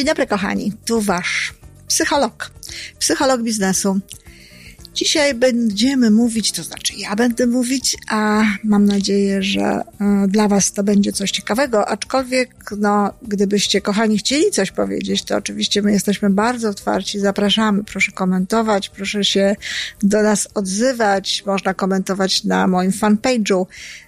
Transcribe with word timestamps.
Dzień 0.00 0.06
dobry, 0.06 0.26
kochani. 0.26 0.72
Tu 0.84 1.00
wasz 1.00 1.54
psycholog, 1.88 2.50
psycholog 2.98 3.42
biznesu. 3.42 4.00
Dzisiaj 5.00 5.34
będziemy 5.34 6.10
mówić, 6.10 6.52
to 6.52 6.62
znaczy 6.62 6.92
ja 6.96 7.16
będę 7.16 7.46
mówić, 7.46 7.96
a 8.08 8.42
mam 8.64 8.84
nadzieję, 8.84 9.42
że 9.42 9.60
e, 9.60 9.82
dla 10.28 10.48
Was 10.48 10.72
to 10.72 10.82
będzie 10.82 11.12
coś 11.12 11.30
ciekawego, 11.30 11.88
aczkolwiek, 11.88 12.54
no, 12.78 13.12
gdybyście, 13.22 13.80
kochani, 13.80 14.18
chcieli 14.18 14.50
coś 14.50 14.70
powiedzieć, 14.70 15.24
to 15.24 15.36
oczywiście 15.36 15.82
my 15.82 15.92
jesteśmy 15.92 16.30
bardzo 16.30 16.68
otwarci, 16.68 17.20
zapraszamy, 17.20 17.84
proszę 17.84 18.12
komentować, 18.12 18.88
proszę 18.88 19.24
się 19.24 19.56
do 20.02 20.22
nas 20.22 20.48
odzywać, 20.54 21.42
można 21.46 21.74
komentować 21.74 22.44
na 22.44 22.66
moim 22.66 22.90
fanpage'u, 22.90 23.66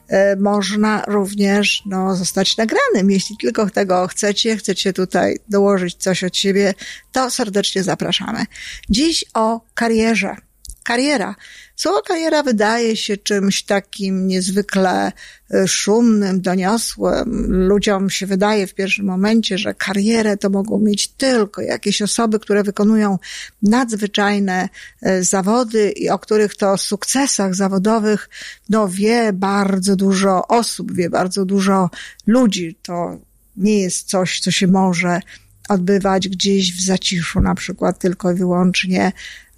e, 0.09 0.37
można 0.37 1.05
również 1.09 1.83
no, 1.87 2.17
zostać 2.17 2.57
nagranym. 2.57 3.11
Jeśli 3.11 3.37
tylko 3.37 3.71
tego 3.71 4.07
chcecie, 4.07 4.57
chcecie 4.57 4.93
tutaj 4.93 5.39
dołożyć 5.49 5.95
coś 5.95 6.25
od 6.25 6.37
siebie, 6.37 6.75
to 7.13 7.31
serdecznie 7.31 7.83
zapraszamy. 7.83 8.45
Dziś 8.91 9.25
o 9.35 9.61
karierze 9.75 10.37
kariera. 10.83 11.35
Słowo 11.77 12.03
kariera 12.03 12.43
wydaje 12.43 12.97
się 12.97 13.17
czymś 13.17 13.63
takim 13.63 14.27
niezwykle 14.27 15.13
e, 15.55 15.69
szumnym, 15.69 16.41
doniosłym. 16.41 17.47
Ludziom 17.49 18.11
się 18.11 18.27
wydaje 18.27 18.67
w 18.67 18.75
pierwszym 18.75 19.07
momencie, 19.07 19.59
że 19.59 19.75
karierę 19.75 20.37
to 20.37 20.51
mogą 20.51 20.79
mieć 20.79 21.09
tylko 21.09 21.63
jakieś 21.63 22.03
osoby, 22.03 22.39
które 22.39 22.63
wykonują 22.63 23.19
nadzwyczajne 23.63 24.69
e, 25.03 25.25
zawody 25.25 25.91
i 25.91 26.11
o 26.11 26.19
których 26.19 26.57
to 26.57 26.79
sukcesach 26.79 27.55
zawodowych 27.55 28.29
no, 28.69 28.89
wie 28.89 29.33
bardzo 29.33 29.97
dużo 29.97 30.49
osób, 30.49 30.93
wie 30.93 31.11
bardzo 31.11 31.45
dużo 31.45 31.91
ludzi. 32.27 32.79
To 32.83 33.19
nie 33.57 33.81
jest 33.81 34.09
coś, 34.09 34.41
co 34.41 34.51
się 34.51 34.67
może 34.67 35.21
odbywać 35.69 36.29
gdzieś 36.29 36.77
w 36.77 36.85
zaciszu, 36.85 37.41
na 37.41 37.55
przykład 37.55 37.99
tylko 37.99 38.33
i 38.33 38.35
wyłącznie 38.35 39.13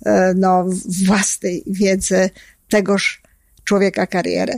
E, 0.05 0.35
no, 0.37 0.65
własnej 1.05 1.63
wiedzy 1.67 2.31
tegoż 2.69 3.23
człowieka 3.65 4.07
karierę. 4.07 4.55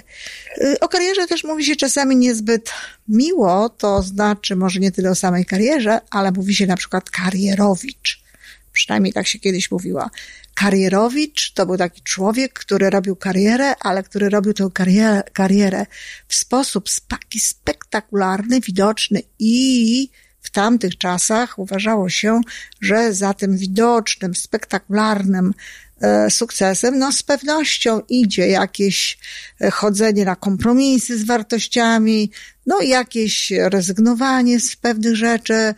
E, 0.60 0.80
o 0.80 0.88
karierze 0.88 1.26
też 1.26 1.44
mówi 1.44 1.64
się 1.64 1.76
czasami 1.76 2.16
niezbyt 2.16 2.70
miło, 3.08 3.68
to 3.68 4.02
znaczy 4.02 4.56
może 4.56 4.80
nie 4.80 4.92
tyle 4.92 5.10
o 5.10 5.14
samej 5.14 5.44
karierze, 5.44 6.00
ale 6.10 6.32
mówi 6.32 6.54
się 6.54 6.66
na 6.66 6.76
przykład 6.76 7.10
karierowicz. 7.10 8.22
Przynajmniej 8.72 9.12
tak 9.12 9.26
się 9.26 9.38
kiedyś 9.38 9.70
mówiła. 9.70 10.10
Karierowicz 10.54 11.52
to 11.52 11.66
był 11.66 11.76
taki 11.76 12.02
człowiek, 12.02 12.52
który 12.52 12.90
robił 12.90 13.16
karierę, 13.16 13.74
ale 13.80 14.02
który 14.02 14.28
robił 14.28 14.54
tę 14.54 14.68
karierę, 14.74 15.22
karierę 15.32 15.86
w 16.28 16.34
sposób 16.34 16.88
taki 17.08 17.40
spektakularny, 17.40 18.60
widoczny 18.60 19.22
i 19.38 20.08
tamtych 20.56 20.98
czasach 20.98 21.58
uważało 21.58 22.08
się, 22.08 22.40
że 22.80 23.14
za 23.14 23.34
tym 23.34 23.56
widocznym, 23.56 24.34
spektakularnym 24.34 25.54
e, 26.00 26.30
sukcesem, 26.30 26.98
no 26.98 27.12
z 27.12 27.22
pewnością 27.22 28.00
idzie 28.08 28.48
jakieś 28.48 29.18
e, 29.60 29.70
chodzenie 29.70 30.24
na 30.24 30.36
kompromisy 30.36 31.18
z 31.18 31.24
wartościami, 31.24 32.30
no 32.66 32.80
jakieś 32.80 33.50
rezygnowanie 33.50 34.60
z 34.60 34.76
pewnych 34.76 35.16
rzeczy, 35.16 35.54
e, 35.54 35.74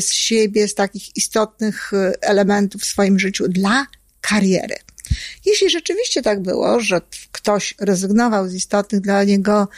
z 0.00 0.12
siebie, 0.12 0.68
z 0.68 0.74
takich 0.74 1.16
istotnych 1.16 1.92
elementów 2.20 2.82
w 2.82 2.84
swoim 2.84 3.18
życiu 3.18 3.48
dla 3.48 3.86
kariery. 4.20 4.76
Jeśli 5.46 5.70
rzeczywiście 5.70 6.22
tak 6.22 6.42
było, 6.42 6.80
że 6.80 7.00
ktoś 7.32 7.74
rezygnował 7.80 8.48
z 8.48 8.54
istotnych 8.54 9.00
dla 9.00 9.24
niego 9.24 9.68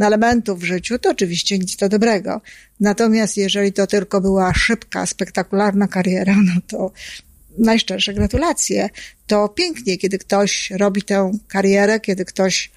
elementów 0.00 0.60
w 0.60 0.64
życiu, 0.64 0.98
to 0.98 1.10
oczywiście 1.10 1.58
nic 1.58 1.76
to 1.76 1.88
dobrego. 1.88 2.40
Natomiast 2.80 3.36
jeżeli 3.36 3.72
to 3.72 3.86
tylko 3.86 4.20
była 4.20 4.54
szybka, 4.54 5.06
spektakularna 5.06 5.88
kariera, 5.88 6.36
no 6.54 6.60
to 6.66 6.92
najszczersze 7.58 8.14
gratulacje. 8.14 8.90
To 9.26 9.48
pięknie, 9.48 9.98
kiedy 9.98 10.18
ktoś 10.18 10.70
robi 10.70 11.02
tę 11.02 11.32
karierę, 11.48 12.00
kiedy 12.00 12.24
ktoś 12.24 12.70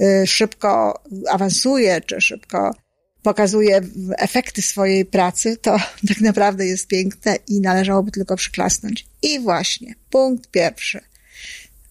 y, 0.00 0.26
szybko 0.26 1.02
awansuje, 1.30 2.00
czy 2.00 2.20
szybko 2.20 2.74
pokazuje 3.22 3.80
efekty 4.18 4.62
swojej 4.62 5.04
pracy, 5.04 5.56
to 5.56 5.76
tak 6.08 6.20
naprawdę 6.20 6.66
jest 6.66 6.86
piękne 6.86 7.36
i 7.48 7.60
należałoby 7.60 8.10
tylko 8.10 8.36
przyklasnąć. 8.36 9.06
I 9.22 9.40
właśnie, 9.40 9.94
punkt 10.10 10.50
pierwszy. 10.50 11.00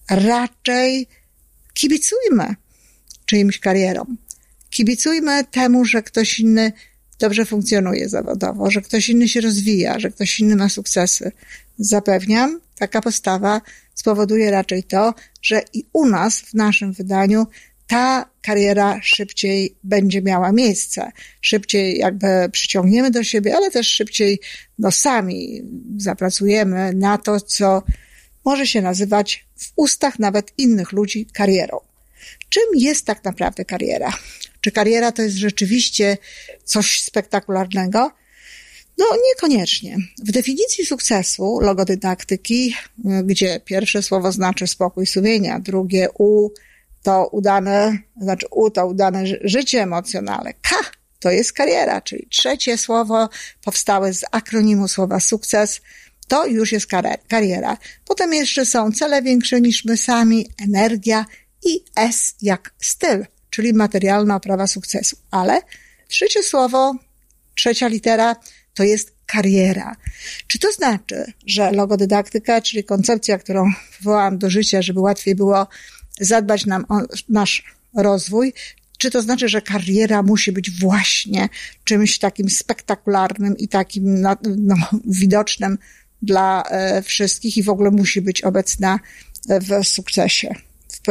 Raczej 0.09 1.07
kibicujmy 1.73 2.55
czyimś 3.25 3.59
karierom. 3.59 4.17
Kibicujmy 4.75 5.43
temu, 5.43 5.85
że 5.85 6.03
ktoś 6.03 6.39
inny 6.39 6.71
dobrze 7.19 7.45
funkcjonuje 7.45 8.09
zawodowo, 8.09 8.71
że 8.71 8.81
ktoś 8.81 9.09
inny 9.09 9.29
się 9.29 9.41
rozwija, 9.41 9.99
że 9.99 10.11
ktoś 10.11 10.39
inny 10.39 10.55
ma 10.55 10.69
sukcesy. 10.69 11.31
Zapewniam, 11.77 12.59
taka 12.77 13.01
postawa 13.01 13.61
spowoduje 13.93 14.51
raczej 14.51 14.83
to, 14.83 15.13
że 15.41 15.61
i 15.73 15.85
u 15.93 16.05
nas, 16.05 16.39
w 16.39 16.53
naszym 16.53 16.93
wydaniu, 16.93 17.47
ta 17.87 18.29
kariera 18.41 18.99
szybciej 19.01 19.75
będzie 19.83 20.21
miała 20.21 20.51
miejsce. 20.51 21.11
Szybciej 21.41 21.97
jakby 21.97 22.27
przyciągniemy 22.51 23.11
do 23.11 23.23
siebie, 23.23 23.55
ale 23.55 23.71
też 23.71 23.87
szybciej 23.87 24.39
no 24.79 24.91
sami 24.91 25.61
zapracujemy 25.97 26.93
na 26.93 27.17
to, 27.17 27.39
co 27.39 27.83
może 28.45 28.67
się 28.67 28.81
nazywać 28.81 29.45
w 29.55 29.71
ustach 29.75 30.19
nawet 30.19 30.51
innych 30.57 30.91
ludzi 30.91 31.25
karierą. 31.33 31.79
Czym 32.49 32.63
jest 32.75 33.05
tak 33.05 33.23
naprawdę 33.23 33.65
kariera? 33.65 34.13
Czy 34.65 34.71
kariera 34.71 35.11
to 35.11 35.21
jest 35.21 35.35
rzeczywiście 35.35 36.17
coś 36.63 37.01
spektakularnego? 37.01 38.11
No, 38.97 39.05
niekoniecznie. 39.29 39.97
W 40.23 40.31
definicji 40.31 40.85
sukcesu 40.85 41.59
logodydaktyki, 41.61 42.75
gdzie 43.23 43.59
pierwsze 43.65 44.03
słowo 44.03 44.31
znaczy 44.31 44.67
spokój 44.67 45.05
sumienia, 45.05 45.59
drugie 45.59 46.07
U 46.17 46.49
to 47.03 47.27
udane, 47.27 47.97
znaczy 48.21 48.45
U 48.51 48.69
to 48.69 48.87
udane 48.87 49.23
życie 49.43 49.81
emocjonalne, 49.81 50.53
K 50.53 50.75
to 51.19 51.31
jest 51.31 51.53
kariera, 51.53 52.01
czyli 52.01 52.27
trzecie 52.29 52.77
słowo 52.77 53.29
powstałe 53.63 54.13
z 54.13 54.25
akronimu 54.31 54.87
słowa 54.87 55.19
sukces, 55.19 55.81
to 56.27 56.45
już 56.45 56.71
jest 56.71 56.87
kariera. 57.27 57.77
Potem 58.05 58.33
jeszcze 58.33 58.65
są 58.65 58.91
cele 58.91 59.21
większe 59.21 59.61
niż 59.61 59.85
my 59.85 59.97
sami, 59.97 60.49
energia 60.63 61.25
i 61.65 61.85
S 61.95 62.35
jak 62.41 62.73
styl 62.81 63.25
czyli 63.55 63.73
materialna 63.73 64.35
oprawa 64.35 64.67
sukcesu. 64.67 65.17
Ale 65.31 65.61
trzecie 66.07 66.43
słowo, 66.43 66.95
trzecia 67.55 67.87
litera 67.87 68.35
to 68.73 68.83
jest 68.83 69.13
kariera. 69.25 69.95
Czy 70.47 70.59
to 70.59 70.71
znaczy, 70.71 71.33
że 71.45 71.71
logodydaktyka, 71.71 72.61
czyli 72.61 72.83
koncepcja, 72.83 73.37
którą 73.37 73.71
wywołałam 73.97 74.37
do 74.37 74.49
życia, 74.49 74.81
żeby 74.81 74.99
łatwiej 74.99 75.35
było 75.35 75.67
zadbać 76.19 76.65
nam 76.65 76.85
o 76.89 77.01
nasz 77.29 77.63
rozwój, 77.97 78.53
czy 78.97 79.11
to 79.11 79.21
znaczy, 79.21 79.49
że 79.49 79.61
kariera 79.61 80.23
musi 80.23 80.51
być 80.51 80.71
właśnie 80.71 81.49
czymś 81.83 82.19
takim 82.19 82.49
spektakularnym 82.49 83.57
i 83.57 83.67
takim 83.67 84.21
no, 84.21 84.35
no, 84.57 84.75
widocznym 85.05 85.77
dla 86.21 86.63
e, 86.63 87.01
wszystkich 87.01 87.57
i 87.57 87.63
w 87.63 87.69
ogóle 87.69 87.91
musi 87.91 88.21
być 88.21 88.41
obecna 88.41 88.99
w 89.49 89.87
sukcesie? 89.87 90.55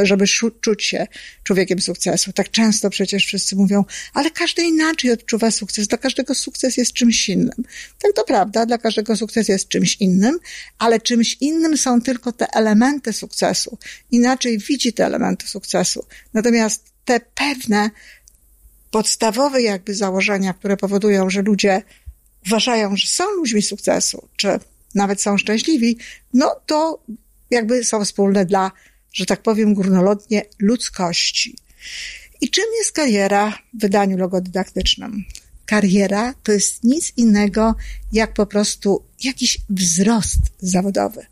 Żeby 0.03 0.25
czuć 0.61 0.85
się 0.85 1.07
człowiekiem 1.45 1.81
sukcesu. 1.81 2.33
Tak 2.33 2.51
często 2.51 2.91
przecież 2.91 3.27
wszyscy 3.27 3.57
mówią, 3.57 3.85
ale 4.15 4.31
każdy 4.31 4.63
inaczej 4.63 5.11
odczuwa 5.11 5.51
sukces, 5.51 5.89
dla 5.89 5.99
każdego 5.99 6.35
sukces 6.35 6.77
jest 6.77 6.93
czymś 6.93 7.29
innym. 7.29 7.65
Tak 8.03 8.13
to 8.15 8.25
prawda, 8.25 8.67
dla 8.67 8.79
każdego 8.79 9.17
sukces 9.17 9.49
jest 9.49 9.69
czymś 9.69 9.97
innym, 10.01 10.39
ale 10.79 11.01
czymś 11.01 11.37
innym 11.41 11.77
są 11.77 12.01
tylko 12.01 12.33
te 12.33 12.47
elementy 12.55 13.13
sukcesu. 13.13 13.79
Inaczej 14.11 14.59
widzi 14.59 14.93
te 14.93 15.07
elementy 15.07 15.47
sukcesu. 15.47 16.07
Natomiast 16.35 16.93
te 17.05 17.21
pewne 17.35 17.91
podstawowe 18.91 19.63
jakby 19.63 19.95
założenia, 19.95 20.53
które 20.55 20.77
powodują, 20.77 21.31
że 21.31 21.43
ludzie 21.43 21.83
uważają, 22.47 22.97
że 22.97 23.07
są 23.07 23.25
ludźmi 23.31 23.63
sukcesu, 23.63 24.29
czy 24.37 24.49
nawet 24.95 25.23
są 25.23 25.39
szczęśliwi, 25.39 25.99
no 26.35 26.61
to 26.67 27.03
jakby 27.51 27.85
są 27.85 28.05
wspólne 28.05 28.47
dla 28.47 28.73
że 29.15 29.27
tak 29.27 29.43
powiem 29.43 29.75
górnolotnie, 29.75 30.43
ludzkości. 30.59 31.57
I 32.41 32.51
czym 32.51 32.65
jest 32.79 32.93
kariera 32.93 33.59
w 33.75 33.81
wydaniu 33.81 34.19
logodydaktycznym? 34.19 35.25
Kariera 35.67 36.35
to 36.43 36.53
jest 36.53 36.85
nic 36.85 37.13
innego 37.17 37.75
jak 38.13 38.35
po 38.35 38.47
prostu 38.47 39.05
jakiś 39.25 39.59
wzrost 39.71 40.41
zawodowy. 40.59 41.27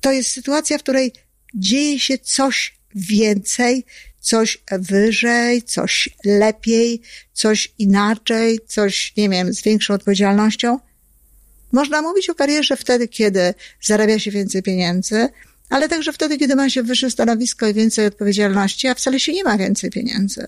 To 0.00 0.12
jest 0.12 0.30
sytuacja, 0.30 0.78
w 0.78 0.82
której 0.82 1.12
dzieje 1.54 2.00
się 2.00 2.18
coś 2.18 2.78
więcej, 2.94 3.84
coś 4.20 4.58
wyżej, 4.72 5.62
coś 5.62 6.08
lepiej, 6.24 7.00
coś 7.32 7.74
inaczej, 7.78 8.58
coś, 8.66 9.16
nie 9.16 9.28
wiem, 9.28 9.54
z 9.54 9.62
większą 9.62 9.94
odpowiedzialnością. 9.94 10.78
Można 11.72 12.02
mówić 12.02 12.30
o 12.30 12.34
karierze 12.34 12.76
wtedy, 12.76 13.08
kiedy 13.08 13.54
zarabia 13.80 14.18
się 14.18 14.30
więcej 14.30 14.62
pieniędzy, 14.62 15.28
ale 15.70 15.88
także 15.88 16.12
wtedy, 16.12 16.38
kiedy 16.38 16.56
ma 16.56 16.70
się 16.70 16.82
wyższe 16.82 17.10
stanowisko 17.10 17.66
i 17.66 17.74
więcej 17.74 18.06
odpowiedzialności, 18.06 18.88
a 18.88 18.94
wcale 18.94 19.20
się 19.20 19.32
nie 19.32 19.44
ma 19.44 19.58
więcej 19.58 19.90
pieniędzy. 19.90 20.46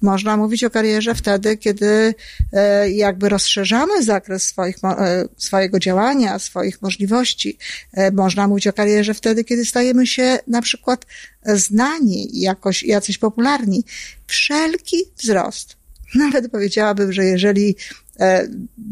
Można 0.00 0.36
mówić 0.36 0.64
o 0.64 0.70
karierze 0.70 1.14
wtedy, 1.14 1.56
kiedy 1.56 2.14
e, 2.52 2.90
jakby 2.90 3.28
rozszerzamy 3.28 4.02
zakres 4.02 4.42
swoich, 4.42 4.76
e, 4.84 5.24
swojego 5.36 5.78
działania, 5.78 6.38
swoich 6.38 6.82
możliwości. 6.82 7.58
E, 7.92 8.10
można 8.10 8.48
mówić 8.48 8.66
o 8.66 8.72
karierze 8.72 9.14
wtedy, 9.14 9.44
kiedy 9.44 9.64
stajemy 9.64 10.06
się 10.06 10.38
na 10.46 10.62
przykład 10.62 11.06
znani, 11.46 12.40
jakoś, 12.40 12.82
jacyś 12.82 13.18
popularni. 13.18 13.84
Wszelki 14.26 14.96
wzrost. 15.16 15.76
Nawet 16.14 16.50
powiedziałabym, 16.50 17.12
że 17.12 17.24
jeżeli 17.24 17.76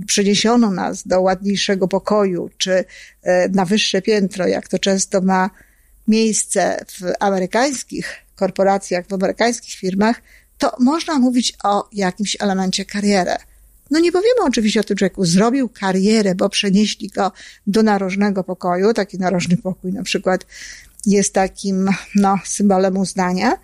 przeniesiono 0.07 0.71
nas 0.71 1.07
do 1.07 1.21
ładniejszego 1.21 1.89
pokoju, 1.89 2.51
czy 2.59 2.85
na 3.53 3.65
wyższe 3.65 4.03
piętro, 4.03 4.47
jak 4.47 4.69
to 4.69 4.79
często 4.79 5.21
ma 5.21 5.51
miejsce 6.11 6.85
w 6.89 7.13
amerykańskich 7.21 8.15
korporacjach, 8.37 9.07
w 9.07 9.13
amerykańskich 9.13 9.75
firmach, 9.75 10.23
to 10.59 10.77
można 10.81 11.19
mówić 11.19 11.53
o 11.65 11.89
jakimś 11.93 12.37
elemencie 12.41 12.85
kariery. 12.85 13.37
No 13.91 14.01
nie 14.01 14.13
powiemy 14.13 14.41
oczywiście 14.45 14.81
o 14.81 14.85
tym 14.85 14.97
człowieku, 14.97 15.25
zrobił 15.25 15.69
karierę, 15.69 16.35
bo 16.35 16.49
przenieśli 16.49 17.09
go 17.09 17.33
do 17.67 17.83
narożnego 17.83 18.45
pokoju. 18.45 18.93
Taki 18.93 19.19
narożny 19.19 19.57
pokój 19.57 19.93
na 19.93 20.03
przykład 20.03 20.47
jest 21.07 21.35
takim, 21.35 21.89
no, 22.15 22.39
symbolem 22.45 22.97
uznania. 22.97 23.59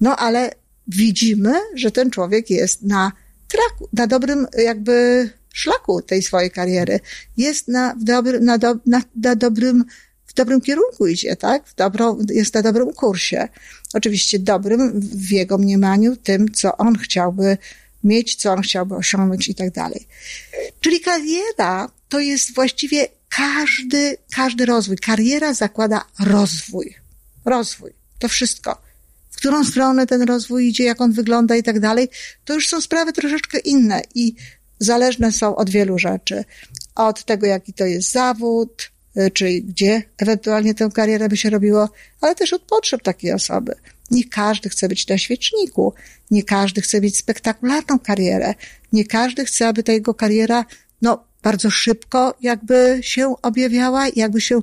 No 0.00 0.16
ale 0.16 0.50
widzimy, 0.88 1.52
że 1.74 1.90
ten 1.90 2.10
człowiek 2.10 2.50
jest 2.50 2.82
na 2.82 3.12
traku, 3.48 3.88
na 3.92 4.06
dobrym 4.06 4.46
jakby 4.64 5.28
szlaku 5.52 6.02
tej 6.02 6.22
swojej 6.22 6.50
kariery. 6.50 7.00
Jest 7.36 7.68
na, 7.68 7.94
dobry, 8.00 8.40
na, 8.40 8.58
do, 8.58 8.74
na, 8.86 9.02
na 9.16 9.36
dobrym 9.36 9.84
w 10.30 10.34
dobrym 10.34 10.60
kierunku 10.60 11.06
idzie, 11.06 11.36
tak? 11.36 11.68
W 11.68 11.74
dobro, 11.74 12.16
jest 12.30 12.54
na 12.54 12.62
dobrym 12.62 12.92
kursie. 12.92 13.48
Oczywiście 13.94 14.38
dobrym 14.38 15.00
w 15.00 15.30
jego 15.30 15.58
mniemaniu, 15.58 16.16
tym, 16.16 16.52
co 16.52 16.76
on 16.76 16.98
chciałby 16.98 17.58
mieć, 18.04 18.34
co 18.34 18.52
on 18.52 18.62
chciałby 18.62 18.94
osiągnąć 18.94 19.48
i 19.48 19.54
tak 19.54 19.70
dalej. 19.70 20.06
Czyli 20.80 21.00
kariera 21.00 21.90
to 22.08 22.20
jest 22.20 22.54
właściwie 22.54 23.08
każdy, 23.28 24.16
każdy 24.36 24.66
rozwój. 24.66 24.96
Kariera 24.96 25.54
zakłada 25.54 26.04
rozwój. 26.20 26.94
Rozwój. 27.44 27.90
To 28.18 28.28
wszystko. 28.28 28.82
W 29.30 29.36
którą 29.36 29.64
stronę 29.64 30.06
ten 30.06 30.22
rozwój 30.22 30.68
idzie, 30.68 30.84
jak 30.84 31.00
on 31.00 31.12
wygląda 31.12 31.56
i 31.56 31.62
tak 31.62 31.80
dalej, 31.80 32.08
to 32.44 32.54
już 32.54 32.68
są 32.68 32.80
sprawy 32.80 33.12
troszeczkę 33.12 33.58
inne 33.58 34.02
i 34.14 34.34
zależne 34.78 35.32
są 35.32 35.56
od 35.56 35.70
wielu 35.70 35.98
rzeczy. 35.98 36.44
Od 36.94 37.24
tego, 37.24 37.46
jaki 37.46 37.72
to 37.72 37.84
jest 37.84 38.12
zawód, 38.12 38.90
czy 39.32 39.60
gdzie 39.60 40.02
ewentualnie 40.18 40.74
tę 40.74 40.88
karierę 40.94 41.28
by 41.28 41.36
się 41.36 41.50
robiło, 41.50 41.88
ale 42.20 42.34
też 42.34 42.52
od 42.52 42.62
potrzeb 42.62 43.02
takiej 43.02 43.32
osoby. 43.32 43.74
Nie 44.10 44.24
każdy 44.24 44.68
chce 44.68 44.88
być 44.88 45.08
na 45.08 45.18
świeczniku, 45.18 45.94
nie 46.30 46.42
każdy 46.42 46.80
chce 46.80 47.00
mieć 47.00 47.16
spektakularną 47.16 47.98
karierę, 47.98 48.54
nie 48.92 49.04
każdy 49.04 49.44
chce, 49.44 49.68
aby 49.68 49.82
ta 49.82 49.92
jego 49.92 50.14
kariera, 50.14 50.64
no, 51.02 51.24
bardzo 51.42 51.70
szybko 51.70 52.34
jakby 52.40 52.98
się 53.02 53.34
objawiała, 53.42 54.08
jakby 54.16 54.40
się 54.40 54.58
y, 54.58 54.62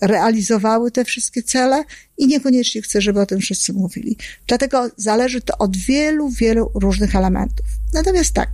realizowały 0.00 0.90
te 0.90 1.04
wszystkie 1.04 1.42
cele 1.42 1.84
i 2.18 2.26
niekoniecznie 2.26 2.82
chce, 2.82 3.00
żeby 3.00 3.20
o 3.20 3.26
tym 3.26 3.40
wszyscy 3.40 3.72
mówili. 3.72 4.16
Dlatego 4.46 4.90
zależy 4.96 5.40
to 5.40 5.58
od 5.58 5.76
wielu, 5.76 6.28
wielu 6.28 6.70
różnych 6.74 7.16
elementów. 7.16 7.66
Natomiast 7.92 8.32
tak, 8.32 8.50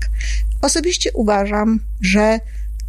osobiście 0.60 1.10
uważam, 1.12 1.80
że 2.00 2.40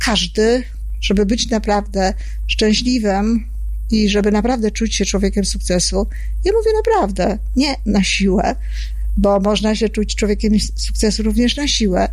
każdy 0.05 0.63
żeby 1.03 1.25
być 1.25 1.49
naprawdę 1.49 2.13
szczęśliwym 2.47 3.45
i 3.91 4.09
żeby 4.09 4.31
naprawdę 4.31 4.71
czuć 4.71 4.95
się 4.95 5.05
człowiekiem 5.05 5.45
sukcesu, 5.45 6.07
ja 6.45 6.51
mówię 6.53 6.71
naprawdę, 6.77 7.37
nie 7.55 7.75
na 7.85 8.03
siłę, 8.03 8.55
bo 9.17 9.39
można 9.39 9.75
się 9.75 9.89
czuć 9.89 10.15
człowiekiem 10.15 10.53
sukcesu 10.75 11.23
również 11.23 11.57
na 11.57 11.67
siłę, 11.67 12.09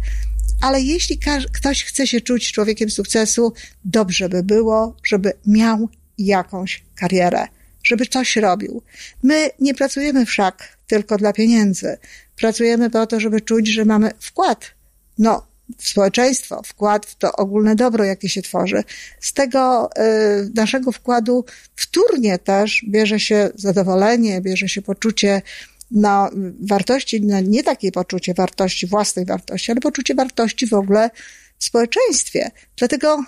ale 0.61 0.81
jeśli 0.81 1.19
ktoś 1.53 1.85
chce 1.85 2.07
się 2.07 2.21
czuć 2.21 2.53
człowiekiem 2.53 2.91
sukcesu, 2.91 3.53
dobrze 3.85 4.29
by 4.29 4.43
było, 4.43 4.97
żeby 5.05 5.33
miał 5.47 5.89
jakąś 6.19 6.83
karierę, 6.95 7.47
żeby 7.83 8.07
coś 8.07 8.37
robił. 8.37 8.83
My 9.23 9.51
nie 9.61 9.75
pracujemy 9.75 10.27
wszak 10.27 10.79
tylko 10.87 11.17
dla 11.17 11.33
pieniędzy. 11.33 11.97
Pracujemy 12.37 12.91
po 12.91 13.07
to, 13.07 13.21
żeby 13.21 13.41
czuć, 13.41 13.69
że 13.69 13.85
mamy 13.85 14.11
wkład. 14.21 14.71
No, 15.19 15.47
społeczeństwo, 15.79 16.63
wkład 16.65 17.07
w 17.07 17.15
to 17.15 17.33
ogólne 17.33 17.77
dobro, 17.77 18.05
jakie 18.05 18.29
się 18.29 18.43
tworzy. 18.43 18.85
Z 19.21 19.33
tego 19.33 19.91
y, 19.99 20.51
naszego 20.55 20.93
wkładu 20.93 21.45
wtórnie 21.77 22.39
też 22.39 22.85
bierze 22.89 23.21
się 23.21 23.51
zadowolenie, 23.55 24.41
bierze 24.41 24.69
się 24.69 24.83
poczucie 24.83 25.43
no, 25.91 26.31
wartości, 26.61 27.21
no, 27.21 27.41
nie 27.41 27.63
takie 27.63 27.93
poczucie 27.93 28.35
wartości, 28.35 28.87
własnej 28.87 29.27
wartości, 29.27 29.73
ale 29.73 29.81
poczucie 29.81 30.15
wartości 30.15 30.67
w 30.67 30.75
ogóle 30.75 31.11
w 31.59 31.65
społeczeństwie. 31.65 32.51
Dlatego 32.77 33.25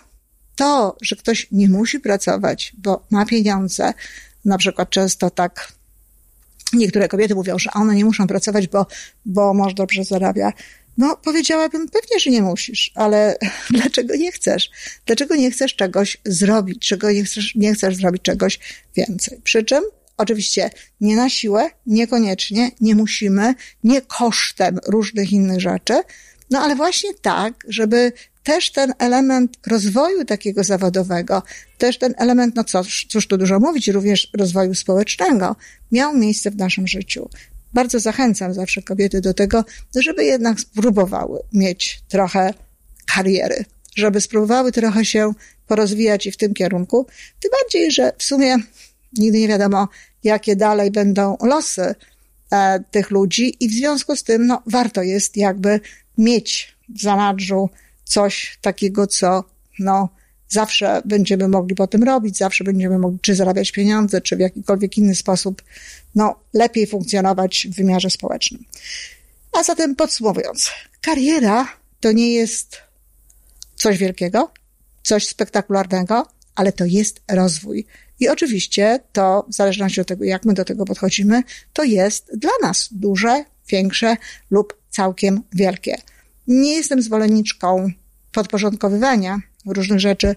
to, 0.57 0.97
że 1.03 1.17
ktoś 1.17 1.47
nie 1.53 1.69
musi 1.69 2.01
pracować, 2.01 2.73
bo 2.79 3.07
ma 3.11 3.27
pieniądze, 3.27 3.93
na 4.45 4.59
przykład 4.59 4.91
często 4.91 5.31
tak 5.31 5.73
niektóre 6.73 7.09
kobiety 7.09 7.35
mówią, 7.35 7.59
że 7.59 7.71
one 7.71 7.95
nie 7.95 8.05
muszą 8.05 8.27
pracować, 8.27 8.69
bo, 8.69 8.87
bo 9.27 9.55
mąż 9.55 9.75
dobrze 9.75 10.05
zarabia. 10.05 10.53
No, 10.99 11.17
powiedziałabym, 11.17 11.89
pewnie, 11.89 12.21
że 12.21 12.31
nie 12.31 12.43
musisz, 12.43 12.93
ale 12.95 13.39
dlaczego 13.71 14.17
nie 14.17 14.33
chcesz? 14.33 14.71
Dlaczego 15.07 15.37
nie 15.37 15.51
chcesz 15.51 15.77
czegoś 15.77 16.17
zrobić? 16.25 16.89
Czego 16.89 17.13
nie 17.13 17.25
chcesz, 17.25 17.55
nie 17.55 17.75
chcesz 17.75 17.97
zrobić 17.97 18.23
czegoś 18.23 18.59
więcej? 18.97 19.41
Przy 19.45 19.65
czym, 19.65 19.83
oczywiście, 20.17 20.71
nie 21.01 21.17
na 21.17 21.29
siłę, 21.29 21.71
niekoniecznie, 21.87 22.71
nie 22.81 22.95
musimy, 22.95 23.55
nie 23.85 24.03
kosztem 24.03 24.79
różnych 24.87 25.33
innych 25.33 25.61
rzeczy, 25.61 26.01
no 26.51 26.61
ale 26.61 26.77
właśnie 26.77 27.15
tak, 27.15 27.55
żeby 27.69 28.13
też 28.43 28.71
ten 28.71 28.95
element 28.99 29.57
rozwoju 29.67 30.25
takiego 30.25 30.65
zawodowego, 30.65 31.43
też 31.79 31.99
ten 31.99 32.15
element, 32.19 32.55
no 32.57 32.65
co, 32.65 32.83
cóż 33.09 33.27
tu 33.27 33.37
dużo 33.37 33.61
mówić, 33.61 33.89
również 33.89 34.31
rozwoju 34.35 34.75
społecznego, 34.75 35.57
miał 35.93 36.17
miejsce 36.17 36.51
w 36.51 36.57
naszym 36.57 36.89
życiu 36.89 37.29
bardzo 37.75 38.01
zachęcam 38.01 38.55
zawsze 38.55 38.83
kobiety 38.83 39.21
do 39.21 39.35
tego, 39.35 39.65
żeby 39.97 40.25
jednak 40.25 40.61
spróbowały 40.61 41.41
mieć 41.53 42.03
trochę 42.09 42.55
kariery, 43.15 43.65
żeby 43.97 44.21
spróbowały 44.21 44.73
trochę 44.73 45.05
się 45.05 45.33
porozwijać 45.67 46.27
i 46.27 46.33
w 46.33 46.37
tym 46.37 46.55
kierunku. 46.55 47.07
Tym 47.41 47.51
bardziej, 47.61 47.91
że 47.91 48.13
w 48.19 48.23
sumie 48.23 48.57
nigdy 49.19 49.41
nie 49.41 49.49
wiadomo, 49.49 49.89
jakie 50.25 50.57
dalej 50.57 50.91
będą 50.91 51.37
losy 51.43 51.95
e, 52.51 52.81
tych 52.91 53.11
ludzi 53.11 53.57
i 53.61 53.69
w 53.69 53.73
związku 53.73 54.17
z 54.17 54.23
tym, 54.23 54.47
no, 54.47 54.63
warto 54.67 55.03
jest 55.03 55.37
jakby 55.37 55.81
mieć 56.19 56.77
w 56.89 57.03
zanadrzu 57.03 57.71
coś 58.05 58.59
takiego, 58.61 59.07
co, 59.07 59.45
no, 59.79 60.09
zawsze 60.53 61.03
będziemy 61.05 61.49
mogli 61.49 61.75
po 61.75 61.87
tym 61.87 62.03
robić, 62.03 62.39
zawsze 62.39 62.65
będziemy 62.65 62.99
mogli 62.99 63.19
czy 63.21 63.35
zarabiać 63.35 63.73
pieniądze, 63.73 64.21
czy 64.21 64.37
w 64.37 64.41
jakikolwiek 64.41 64.99
inny 64.99 65.15
sposób 65.15 65.63
no, 66.15 66.35
lepiej 66.55 66.87
funkcjonować 66.87 67.67
w 67.71 67.75
wymiarze 67.75 68.11
społecznym. 68.11 68.65
A 69.53 69.63
zatem 69.63 69.97
podsumowując, 69.97 70.71
kariera 71.01 71.69
to 72.01 72.13
nie 72.13 72.33
jest 72.33 72.77
coś 73.75 73.99
wielkiego, 73.99 74.53
coś 75.03 75.27
spektakularnego, 75.27 76.27
ale 76.55 76.73
to 76.73 76.85
jest 76.85 77.21
rozwój. 77.31 77.87
I 78.21 78.29
oczywiście 78.29 79.01
to, 79.13 79.47
w 79.49 79.55
zależności 79.55 80.01
od 80.01 80.07
tego, 80.07 80.25
jak 80.25 80.45
my 80.45 80.55
do 80.55 80.65
tego 80.65 80.85
podchodzimy, 80.85 81.43
to 81.73 81.85
jest 81.85 82.31
dla 82.39 82.53
nas 82.63 82.89
duże, 82.91 83.45
większe 83.69 84.17
lub 84.51 84.77
całkiem 84.91 85.43
wielkie. 85.53 85.97
Nie 86.47 86.75
jestem 86.75 87.03
zwolenniczką 87.03 87.91
podporządkowywania 88.33 89.41
różnych 89.67 90.01
rzeczy 90.01 90.37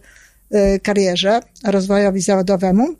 y, 0.55 0.79
karierze, 0.79 1.39
rozwojowi 1.63 2.21
zawodowemu. 2.21 2.95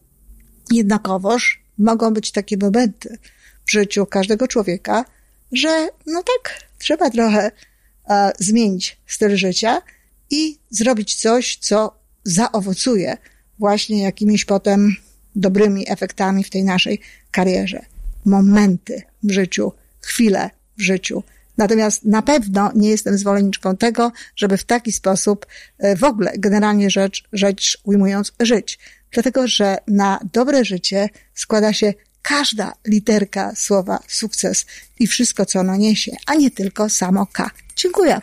Jednakowoż 0.71 1.63
mogą 1.77 2.13
być 2.13 2.31
takie 2.31 2.57
momenty 2.57 3.17
w 3.65 3.71
życiu 3.71 4.05
każdego 4.05 4.47
człowieka, 4.47 5.05
że 5.51 5.89
no 6.05 6.23
tak, 6.23 6.59
trzeba 6.79 7.09
trochę 7.09 7.51
e, 8.09 8.31
zmienić 8.39 8.97
styl 9.07 9.37
życia 9.37 9.81
i 10.29 10.59
zrobić 10.69 11.15
coś, 11.15 11.57
co 11.57 11.99
zaowocuje 12.23 13.17
właśnie 13.59 14.03
jakimiś 14.03 14.45
potem 14.45 14.95
dobrymi 15.35 15.91
efektami 15.91 16.43
w 16.43 16.49
tej 16.49 16.63
naszej 16.63 17.01
karierze. 17.31 17.85
Momenty 18.25 19.01
w 19.23 19.31
życiu, 19.31 19.71
chwile 20.01 20.49
w 20.77 20.81
życiu, 20.81 21.23
Natomiast 21.57 22.05
na 22.05 22.21
pewno 22.21 22.71
nie 22.75 22.89
jestem 22.89 23.17
zwolenniczką 23.17 23.77
tego, 23.77 24.11
żeby 24.35 24.57
w 24.57 24.63
taki 24.63 24.91
sposób 24.91 25.45
e, 25.77 25.95
w 25.95 26.03
ogóle, 26.03 26.33
generalnie 26.37 26.89
rzecz, 26.89 27.23
rzecz 27.33 27.77
ujmując, 27.83 28.33
żyć. 28.39 28.79
Dlatego, 29.11 29.47
że 29.47 29.77
na 29.87 30.19
dobre 30.33 30.65
życie 30.65 31.09
składa 31.33 31.73
się 31.73 31.93
każda 32.21 32.73
literka 32.87 33.55
słowa 33.55 33.99
sukces 34.07 34.65
i 34.99 35.07
wszystko, 35.07 35.45
co 35.45 35.59
ono 35.59 35.75
niesie, 35.75 36.11
a 36.25 36.35
nie 36.35 36.51
tylko 36.51 36.89
samo 36.89 37.25
K. 37.25 37.51
Dziękuję. 37.75 38.21